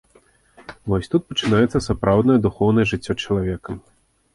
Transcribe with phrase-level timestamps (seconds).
[0.93, 3.83] Вось тут і пачынаецца сапраўднае духоўнае жыццё чалавека.